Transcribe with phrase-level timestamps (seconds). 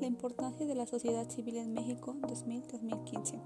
[0.00, 3.40] La importancia de la sociedad civil en México 2000-2015.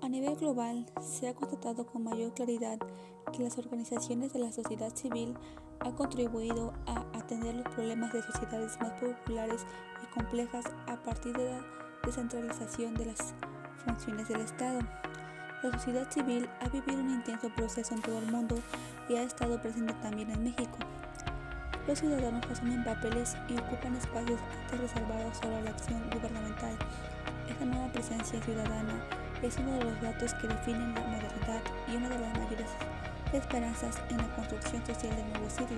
[0.00, 2.78] A nivel global, se ha constatado con mayor claridad
[3.32, 5.34] que las organizaciones de la sociedad civil
[5.80, 9.66] han contribuido a atender los problemas de sociedades más populares
[10.02, 11.60] y complejas a partir de la
[12.04, 13.34] descentralización de las
[13.84, 14.80] funciones del Estado.
[15.62, 18.56] La sociedad civil ha vivido un intenso proceso en todo el mundo
[19.08, 20.78] y ha estado presente también en México.
[21.86, 26.74] Los ciudadanos asumen papeles y ocupan espacios antes reservados solo a la acción gubernamental.
[27.46, 28.94] Esta nueva presencia ciudadana
[29.42, 32.70] es uno de los datos que definen la modernidad y una de las mayores
[33.34, 35.76] esperanzas en la construcción social del nuevo siglo.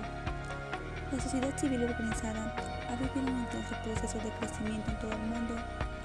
[1.11, 2.55] La sociedad civil organizada
[2.89, 5.55] ha vivido un intenso proceso de crecimiento en todo el mundo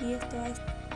[0.01, 0.49] y esto ha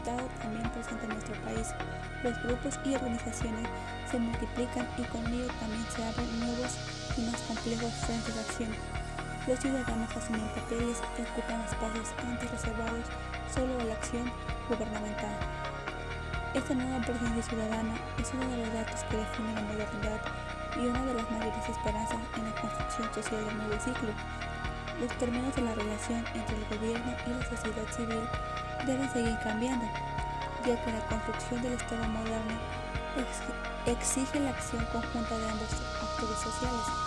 [0.06, 1.74] estado también presente en nuestro país.
[2.22, 3.66] Los grupos y organizaciones
[4.08, 6.78] se multiplican y con ello también se abren nuevos
[7.18, 8.70] y más complejos frentes de acción.
[9.48, 13.06] Los ciudadanos asumen papeles y ocupan espacios antes reservados
[13.50, 14.30] solo a la acción
[14.70, 15.34] gubernamental.
[16.54, 20.22] Esta nueva presencia ciudadana es uno de los datos que define la modernidad
[20.78, 24.14] y una de las mayores esperanzas en la construcción social del nuevo ciclo.
[25.02, 28.22] Los términos de la relación entre el gobierno y la sociedad civil
[28.86, 29.84] deben seguir cambiando,
[30.64, 32.54] ya que la construcción del Estado moderno
[33.86, 35.68] exige la acción conjunta de ambos
[36.02, 37.06] actores sociales.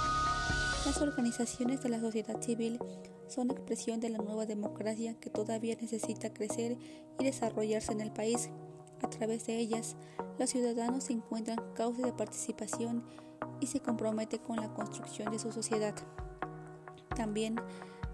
[0.85, 2.80] Las organizaciones de la sociedad civil
[3.27, 6.77] son expresión de la nueva democracia que todavía necesita crecer
[7.19, 8.50] y desarrollarse en el país.
[9.03, 9.95] A través de ellas,
[10.38, 13.03] los ciudadanos encuentran causas de participación
[13.59, 15.95] y se compromete con la construcción de su sociedad.
[17.16, 17.57] También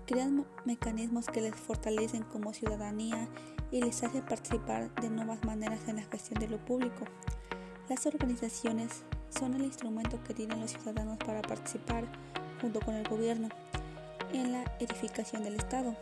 [0.05, 3.29] crean mecanismos que les fortalecen como ciudadanía
[3.71, 7.05] y les hacen participar de nuevas maneras en la gestión de lo público.
[7.89, 12.05] Las organizaciones son el instrumento que tienen los ciudadanos para participar,
[12.61, 13.49] junto con el gobierno,
[14.33, 15.95] en la edificación del Estado.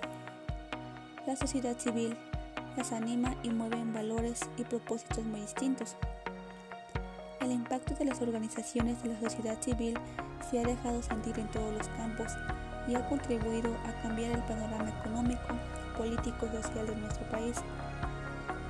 [1.26, 2.18] La sociedad civil
[2.78, 5.96] las anima y mueve en valores y propósitos muy distintos.
[7.42, 9.98] El impacto de las organizaciones de la sociedad civil
[10.50, 12.32] se ha dejado sentir en todos los campos
[12.88, 15.48] y ha contribuido a cambiar el panorama económico,
[15.94, 17.58] político y social de nuestro país.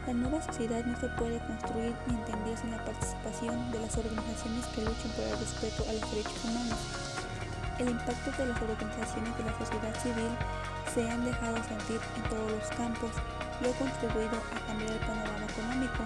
[0.08, 4.66] La nueva sociedad no se puede construir ni entender sin la participación de las organizaciones
[4.76, 6.80] que luchan por el respeto a los derechos humanos.
[7.80, 10.32] El impacto de las organizaciones de la sociedad civil
[10.94, 13.12] se han dejado sentir en todos los campos
[13.64, 16.04] y ha contribuido a cambiar el panorama económico,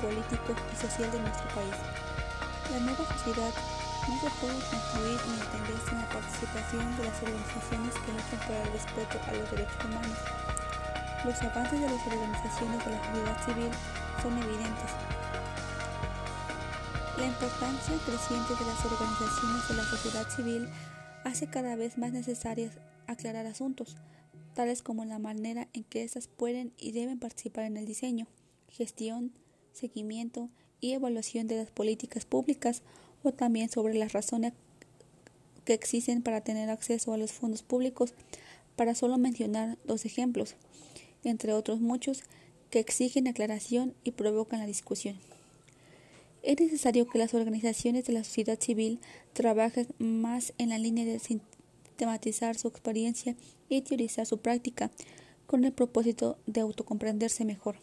[0.00, 1.76] político y social de nuestro país.
[2.72, 3.52] La nueva sociedad
[4.08, 8.56] no se puede construir ni entender sin la participación de las organizaciones que luchan por
[8.56, 10.18] el respeto a los derechos humanos.
[11.24, 13.70] Los avances de las organizaciones de la sociedad civil
[14.22, 14.90] son evidentes.
[17.18, 20.68] La importancia creciente de las organizaciones de la sociedad civil
[21.24, 22.72] hace cada vez más necesarias
[23.06, 23.98] aclarar asuntos,
[24.54, 28.26] tales como la manera en que éstas pueden y deben participar en el diseño,
[28.70, 29.32] gestión,
[29.74, 30.48] seguimiento
[30.80, 32.82] y evaluación de las políticas públicas
[33.22, 34.54] o también sobre las razones
[35.66, 38.14] que existen para tener acceso a los fondos públicos,
[38.74, 40.56] para solo mencionar dos ejemplos,
[41.24, 42.22] entre otros muchos
[42.70, 45.16] que exigen aclaración y provocan la discusión.
[46.42, 48.98] Es necesario que las organizaciones de la sociedad civil
[49.34, 53.36] trabajen más en la línea de sistematizar su experiencia
[53.68, 54.90] y teorizar su práctica
[55.46, 57.76] con el propósito de autocomprenderse mejor.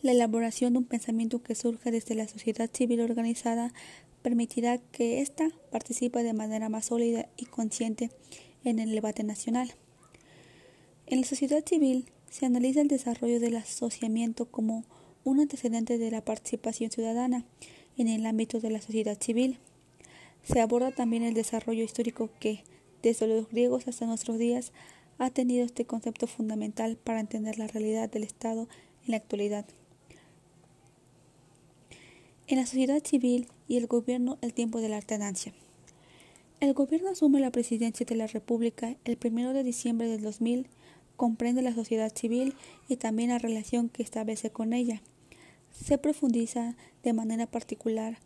[0.00, 3.74] La elaboración de un pensamiento que surja desde la sociedad civil organizada
[4.22, 8.10] permitirá que ésta participe de manera más sólida y consciente
[8.64, 9.74] en el debate nacional.
[11.10, 14.84] En la sociedad civil se analiza el desarrollo del asociamiento como
[15.24, 17.46] un antecedente de la participación ciudadana
[17.96, 19.58] en el ámbito de la sociedad civil.
[20.42, 22.62] Se aborda también el desarrollo histórico que,
[23.02, 24.72] desde los griegos hasta nuestros días,
[25.16, 28.68] ha tenido este concepto fundamental para entender la realidad del Estado
[29.06, 29.64] en la actualidad.
[32.48, 35.54] En la sociedad civil y el gobierno, el tiempo de la alternancia.
[36.60, 40.66] El gobierno asume la presidencia de la República el 1 de diciembre del 2000,
[41.18, 42.54] comprende la sociedad civil
[42.88, 45.02] y también la relación que establece con ella
[45.72, 48.18] se profundiza de manera particular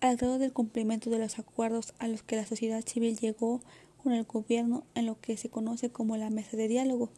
[0.00, 3.62] al grado del cumplimiento de los acuerdos a los que la sociedad civil llegó
[4.02, 7.08] con el gobierno en lo que se conoce como la mesa de diálogo.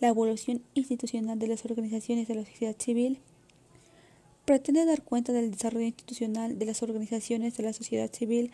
[0.00, 3.20] La evolución institucional de las organizaciones de la sociedad civil
[4.46, 8.50] pretende dar cuenta del desarrollo institucional de las organizaciones de la sociedad civil.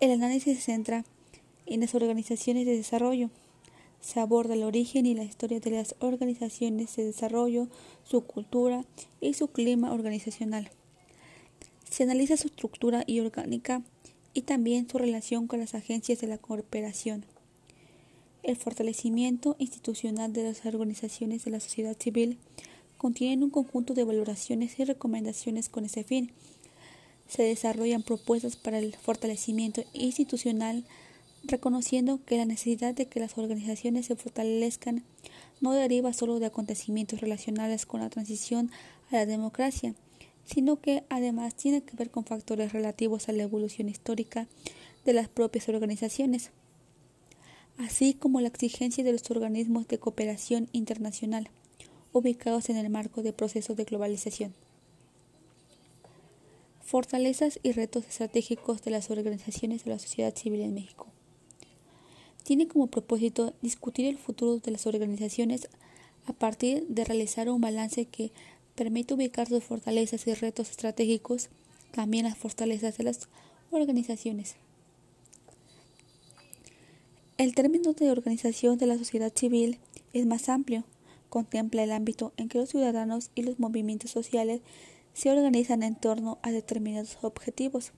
[0.00, 1.06] El análisis se centra
[1.64, 3.30] en las organizaciones de desarrollo,
[4.04, 7.68] se aborda el origen y la historia de las organizaciones de desarrollo,
[8.04, 8.84] su cultura
[9.22, 10.70] y su clima organizacional.
[11.88, 13.82] Se analiza su estructura y orgánica
[14.34, 17.24] y también su relación con las agencias de la cooperación.
[18.42, 22.36] el fortalecimiento institucional de las organizaciones de la sociedad civil
[22.98, 26.30] contienen un conjunto de valoraciones y recomendaciones con ese fin.
[27.26, 30.84] Se desarrollan propuestas para el fortalecimiento institucional,
[31.46, 35.04] reconociendo que la necesidad de que las organizaciones se fortalezcan
[35.60, 38.70] no deriva solo de acontecimientos relacionados con la transición
[39.10, 39.94] a la democracia,
[40.44, 44.46] sino que además tiene que ver con factores relativos a la evolución histórica
[45.04, 46.50] de las propias organizaciones
[47.78, 51.50] así como la exigencia de los organismos de cooperación internacional
[52.12, 54.54] ubicados en el marco de procesos de globalización.
[56.82, 61.08] Fortalezas y retos estratégicos de las organizaciones de la sociedad civil en México.
[62.44, 65.68] Tiene como propósito discutir el futuro de las organizaciones
[66.26, 68.32] a partir de realizar un balance que
[68.74, 71.48] permita ubicar sus fortalezas y retos estratégicos,
[71.90, 73.28] también las fortalezas de las
[73.70, 74.56] organizaciones.
[77.38, 79.78] El término de organización de la sociedad civil
[80.12, 80.84] es más amplio,
[81.30, 84.60] contempla el ámbito en que los ciudadanos y los movimientos sociales
[85.14, 87.92] se organizan en torno a determinados objetivos,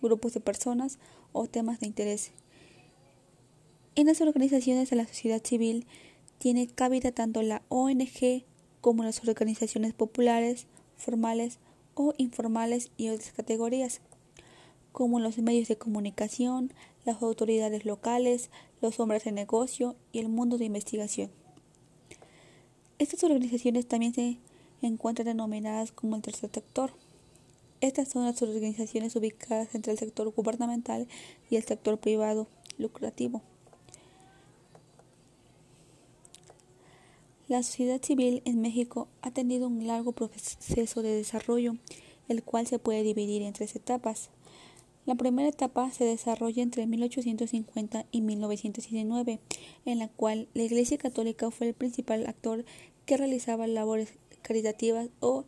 [0.00, 0.98] grupos de personas
[1.32, 2.32] o temas de interés.
[4.00, 5.84] En las organizaciones de la sociedad civil
[6.38, 8.44] tiene cabida tanto la ONG
[8.80, 10.64] como las organizaciones populares,
[10.96, 11.58] formales
[11.92, 14.00] o informales y otras categorías,
[14.92, 16.72] como los medios de comunicación,
[17.04, 18.48] las autoridades locales,
[18.80, 21.30] los hombres de negocio y el mundo de investigación.
[22.98, 24.38] Estas organizaciones también se
[24.80, 26.94] encuentran denominadas como el tercer sector.
[27.82, 31.06] Estas son las organizaciones ubicadas entre el sector gubernamental
[31.50, 32.48] y el sector privado
[32.78, 33.42] lucrativo.
[37.50, 41.74] La sociedad civil en México ha tenido un largo proceso de desarrollo,
[42.28, 44.30] el cual se puede dividir en tres etapas.
[45.04, 49.40] La primera etapa se desarrolla entre 1850 y 1919,
[49.84, 52.64] en la cual la Iglesia Católica fue el principal actor
[53.04, 54.12] que realizaba labores
[54.42, 55.44] caritativas o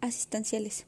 [0.00, 0.86] asistenciales,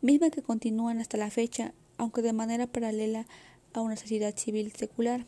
[0.00, 3.26] mismas que continúan hasta la fecha, aunque de manera paralela
[3.74, 5.26] a una sociedad civil secular.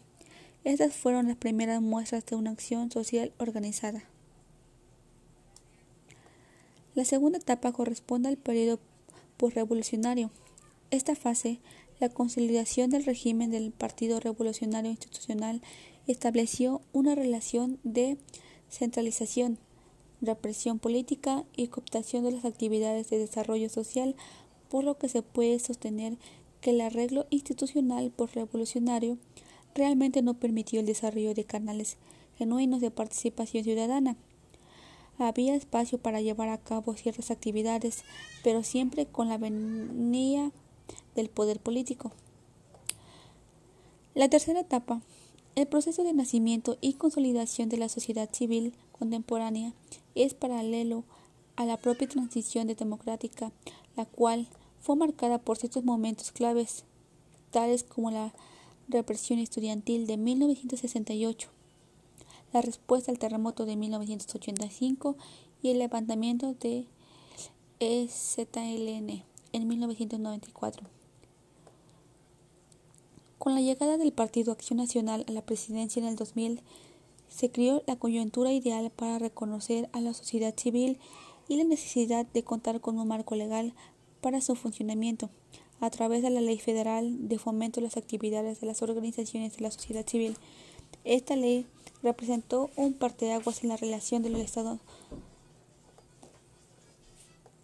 [0.65, 4.09] Estas fueron las primeras muestras de una acción social organizada.
[6.95, 8.79] La segunda etapa corresponde al periodo
[9.39, 10.31] postrevolucionario.
[10.91, 11.61] Esta fase
[12.01, 15.63] la consolidación del régimen del Partido Revolucionario Institucional
[16.07, 18.19] estableció una relación de
[18.69, 19.57] centralización,
[20.21, 24.17] represión política y cooptación de las actividades de desarrollo social,
[24.69, 26.19] por lo que se puede sostener
[26.61, 29.17] que el arreglo institucional por-revolucionario
[29.75, 31.97] realmente no permitió el desarrollo de canales
[32.37, 34.17] genuinos de participación ciudadana.
[35.19, 38.03] Había espacio para llevar a cabo ciertas actividades,
[38.43, 40.51] pero siempre con la venía
[41.15, 42.13] del poder político.
[44.15, 45.01] La tercera etapa,
[45.55, 49.75] el proceso de nacimiento y consolidación de la sociedad civil contemporánea,
[50.15, 51.05] es paralelo
[51.57, 53.53] a la propia transición democrática,
[53.97, 54.49] la cual
[54.81, 56.85] fue marcada por ciertos momentos claves,
[57.51, 58.33] tales como la
[58.89, 61.49] represión estudiantil de 1968,
[62.53, 65.17] la respuesta al terremoto de 1985
[65.63, 66.87] y el levantamiento de
[67.81, 70.87] EZLN en 1994.
[73.39, 76.61] Con la llegada del Partido Acción Nacional a la presidencia en el 2000,
[77.29, 80.99] se creó la coyuntura ideal para reconocer a la sociedad civil
[81.49, 83.75] y la necesidad de contar con un marco legal
[84.21, 85.31] para su funcionamiento
[85.81, 89.63] a través de la Ley Federal de Fomento de las Actividades de las Organizaciones de
[89.63, 90.37] la Sociedad Civil.
[91.05, 91.67] Esta ley
[92.03, 94.79] representó un parteaguas en la relación del Estado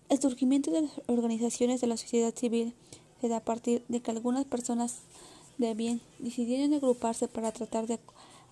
[0.08, 2.72] el surgimiento de las organizaciones de la sociedad civil
[3.20, 5.00] se da a partir de que algunas personas
[5.58, 7.98] de bien decidieron agruparse para tratar de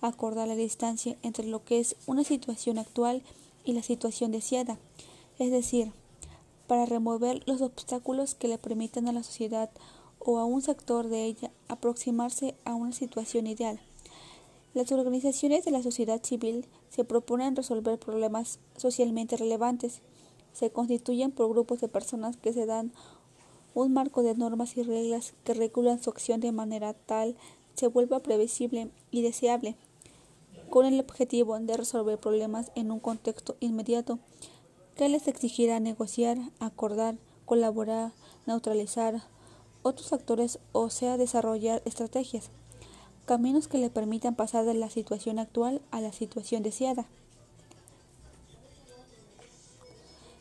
[0.01, 3.23] acordar la distancia entre lo que es una situación actual
[3.65, 4.77] y la situación deseada,
[5.39, 5.91] es decir,
[6.67, 9.71] para remover los obstáculos que le permitan a la sociedad
[10.19, 13.79] o a un sector de ella aproximarse a una situación ideal.
[14.77, 20.01] Las organizaciones de la sociedad civil se proponen resolver problemas socialmente relevantes.
[20.53, 22.91] Se constituyen por grupos de personas que se dan
[23.73, 27.35] un marco de normas y reglas que regulan su acción de manera tal
[27.73, 29.75] se vuelva previsible y deseable,
[30.69, 34.19] con el objetivo de resolver problemas en un contexto inmediato
[34.95, 37.15] que les exigirá negociar, acordar,
[37.45, 38.11] colaborar,
[38.45, 39.23] neutralizar
[39.81, 42.51] otros actores o sea desarrollar estrategias,
[43.27, 47.05] caminos que le permitan pasar de la situación actual a la situación deseada.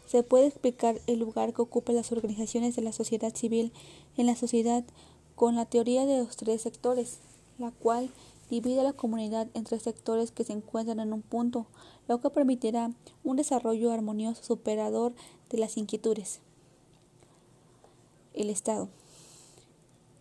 [0.07, 3.73] se puede explicar el lugar que ocupan las organizaciones de la sociedad civil
[4.17, 4.85] en la sociedad
[5.35, 7.19] con la teoría de los tres sectores,
[7.59, 8.09] la cual
[8.49, 11.67] divide a la comunidad entre sectores que se encuentran en un punto,
[12.07, 12.93] lo que permitirá
[13.25, 15.13] un desarrollo armonioso superador
[15.51, 16.41] de las inquietudes.
[18.33, 18.89] El Estado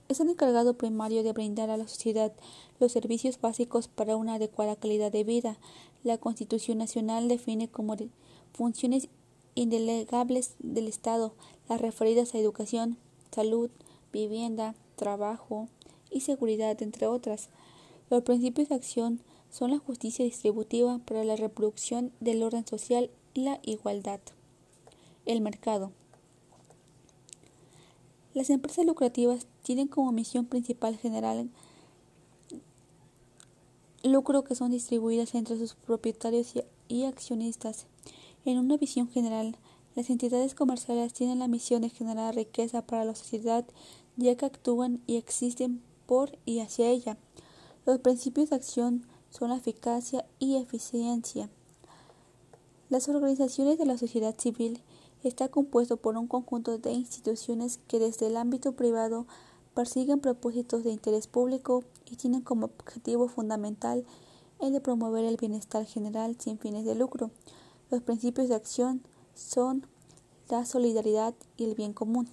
[0.08, 2.34] es el encargado primario de brindar a la sociedad
[2.80, 5.58] los servicios básicos para una adecuada calidad de vida.
[6.04, 7.96] La Constitución Nacional define como
[8.54, 9.10] funciones
[9.56, 11.34] indelegables del Estado
[11.68, 12.98] las referidas a educación,
[13.32, 13.70] salud,
[14.12, 15.68] vivienda, trabajo
[16.12, 17.50] y seguridad, entre otras.
[18.10, 23.42] Los principios de acción son la justicia distributiva para la reproducción del orden social y
[23.42, 24.20] la igualdad.
[25.26, 25.92] El mercado.
[28.36, 31.50] Las empresas lucrativas tienen como misión principal general
[34.04, 36.54] lucro que son distribuidas entre sus propietarios
[36.90, 37.88] y accionistas.
[38.44, 39.56] En una visión general,
[39.96, 43.66] las entidades comerciales tienen la misión de generar riqueza para la sociedad
[44.18, 47.18] ya que actúan y existen por y hacia ella.
[47.86, 51.50] Los principios de acción son la eficacia y eficiencia.
[52.90, 54.82] Las organizaciones de la sociedad civil
[55.28, 59.26] está compuesto por un conjunto de instituciones que desde el ámbito privado
[59.74, 64.06] persiguen propósitos de interés público y tienen como objetivo fundamental
[64.62, 67.32] el de promover el bienestar general sin fines de lucro.
[67.92, 69.04] Los principios de acción
[69.34, 69.86] son
[70.50, 72.30] la solidaridad y el bien común.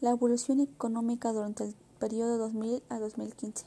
[0.00, 3.66] La evolución económica durante el periodo 2000 a 2015.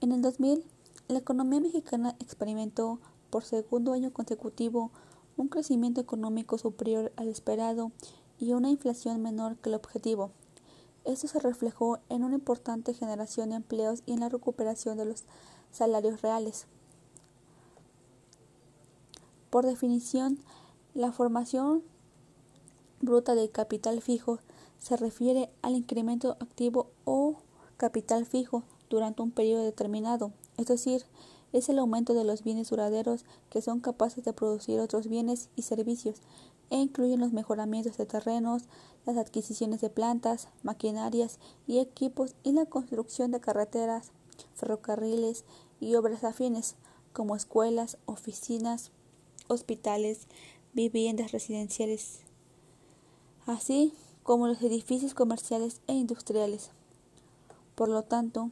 [0.00, 0.64] En el 2000,
[1.08, 2.98] la economía mexicana experimentó
[3.30, 4.90] por segundo año consecutivo
[5.38, 7.92] un crecimiento económico superior al esperado
[8.38, 10.30] y una inflación menor que el objetivo.
[11.04, 15.24] Esto se reflejó en una importante generación de empleos y en la recuperación de los
[15.70, 16.66] salarios reales.
[19.48, 20.38] Por definición,
[20.94, 21.82] la formación
[23.00, 24.40] bruta de capital fijo
[24.78, 27.36] se refiere al incremento activo o
[27.78, 31.04] capital fijo durante un periodo determinado, es decir,
[31.52, 35.62] es el aumento de los bienes duraderos que son capaces de producir otros bienes y
[35.62, 36.20] servicios
[36.70, 38.64] e incluyen los mejoramientos de terrenos,
[39.06, 44.10] las adquisiciones de plantas, maquinarias y equipos y la construcción de carreteras,
[44.54, 45.44] ferrocarriles
[45.80, 46.76] y obras afines
[47.14, 48.90] como escuelas, oficinas,
[49.46, 50.26] hospitales,
[50.74, 52.20] viviendas residenciales,
[53.46, 56.70] así como los edificios comerciales e industriales.
[57.74, 58.50] Por lo tanto,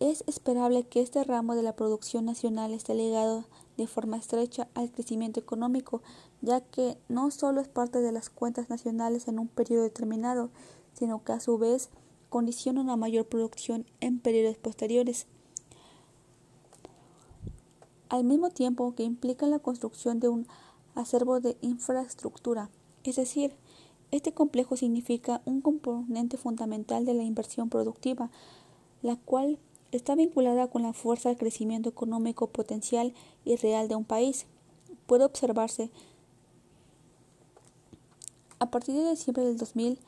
[0.00, 3.44] es esperable que este ramo de la producción nacional esté ligado
[3.76, 6.02] de forma estrecha al crecimiento económico,
[6.42, 10.50] ya que no solo es parte de las cuentas nacionales en un periodo determinado,
[10.92, 11.90] sino que a su vez
[12.28, 15.26] condiciona una mayor producción en periodos posteriores.
[18.08, 20.46] Al mismo tiempo que implica la construcción de un
[20.94, 22.70] acervo de infraestructura,
[23.02, 23.54] es decir,
[24.10, 28.30] este complejo significa un componente fundamental de la inversión productiva,
[29.02, 29.58] la cual
[29.96, 34.46] está vinculada con la fuerza del crecimiento económico potencial y real de un país.
[35.06, 35.90] Puede observarse
[38.58, 39.98] a partir de diciembre del 2000,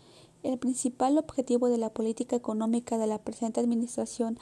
[0.43, 4.39] el principal objetivo de la política económica de la presente administración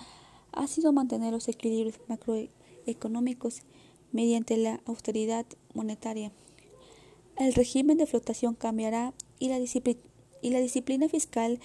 [0.52, 3.62] ha sido mantener los equilibrios macroeconómicos
[4.12, 6.30] mediante la austeridad monetaria.
[7.36, 11.58] El régimen de flotación cambiará y la disciplina fiscal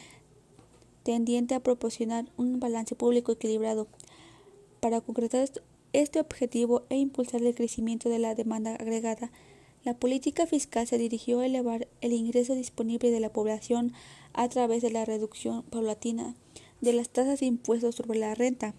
[1.09, 3.87] tendiente a proporcionar un balance público equilibrado.
[4.79, 5.49] Para concretar
[5.91, 9.31] este objetivo e impulsar el crecimiento de la demanda agregada,
[9.83, 13.91] la política fiscal se dirigió a elevar el ingreso disponible de la población
[14.33, 16.35] a través de la reducción paulatina
[16.79, 18.75] de las tasas de impuestos sobre la renta.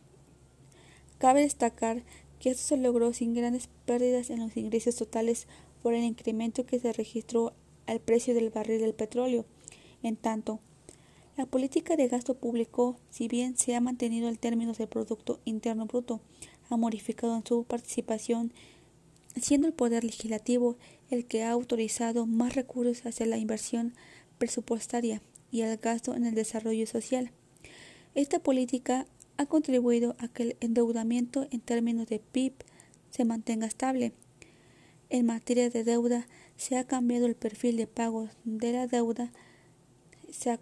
[1.18, 2.04] Cabe destacar
[2.38, 5.48] que esto se logró sin grandes pérdidas en los ingresos totales
[5.82, 7.54] por el incremento que se registró
[7.88, 9.46] al precio del barril del petróleo.
[10.04, 10.60] En tanto,
[11.36, 15.86] la política de gasto público, si bien se ha mantenido en términos del Producto Interno
[15.86, 16.20] Bruto,
[16.68, 18.52] ha modificado en su participación,
[19.40, 20.76] siendo el Poder Legislativo
[21.10, 23.94] el que ha autorizado más recursos hacia la inversión
[24.38, 27.30] presupuestaria y el gasto en el desarrollo social.
[28.14, 29.06] Esta política
[29.36, 32.52] ha contribuido a que el endeudamiento en términos de PIB
[33.10, 34.12] se mantenga estable
[35.08, 39.32] en materia de deuda, se ha cambiado el perfil de pagos de la deuda,
[40.30, 40.60] se ha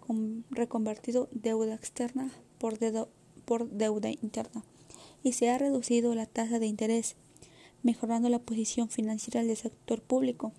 [0.49, 2.79] reconvertido deuda externa por,
[3.69, 4.63] deuda interna
[5.23, 7.17] y se ha reducido la tasa de interés,
[7.83, 10.53] mejorando la posición financiera del sector público.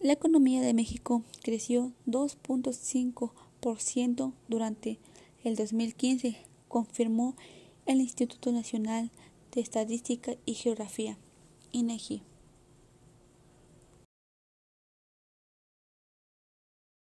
[0.00, 4.98] La economía de México creció 2.5% durante
[5.42, 6.36] el 2015,
[6.68, 7.34] confirmó
[7.86, 9.10] el Instituto Nacional
[9.52, 11.18] de Estadística y Geografía.
[11.72, 12.22] INEGI